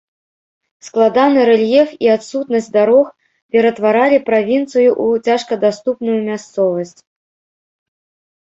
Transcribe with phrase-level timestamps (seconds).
[0.87, 3.05] Складаны рэльеф і адсутнасць дарог
[3.57, 6.99] ператваралі правінцыю ў цяжкадаступную мясцовасць.